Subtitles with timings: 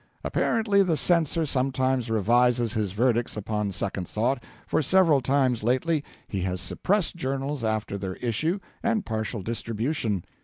[0.23, 6.41] Apparently the censor sometimes revises his verdicts upon second thought, for several times lately he
[6.41, 10.25] has suppressed journals after their issue and partial distribution.